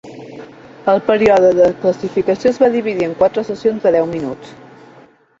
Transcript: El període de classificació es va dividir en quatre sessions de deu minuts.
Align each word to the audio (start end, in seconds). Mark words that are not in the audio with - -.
El 0.93 1.01
període 1.09 1.51
de 1.59 1.67
classificació 1.83 2.53
es 2.53 2.57
va 2.63 2.69
dividir 2.75 3.05
en 3.09 3.13
quatre 3.19 3.43
sessions 3.51 3.85
de 3.89 3.93
deu 3.97 4.09
minuts. 4.15 4.55